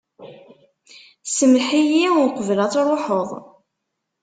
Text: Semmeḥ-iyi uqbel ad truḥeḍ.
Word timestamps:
Semmeḥ-iyi 1.35 2.09
uqbel 2.23 2.59
ad 2.65 2.71
truḥeḍ. 2.71 3.29